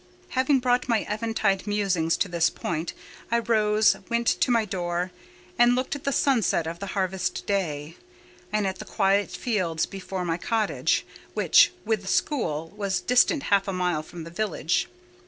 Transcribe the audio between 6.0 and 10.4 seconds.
the sunset of the harvest day, and at the quiet fields before my